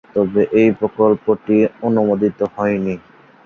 তবে 0.15 0.41
এই 0.59 0.69
প্রকল্পটি 0.79 1.55
অনুমোদিত 1.81 2.39
হয়নি। 2.55 2.95